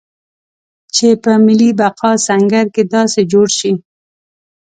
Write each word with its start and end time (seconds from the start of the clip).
چې 0.95 1.07
په 1.23 1.31
ملي 1.45 1.69
بقا 1.79 2.11
سنګر 2.27 2.65
کې 2.75 2.83
داسې 2.95 3.21
جوړ 3.31 3.47
شي. 3.57 3.71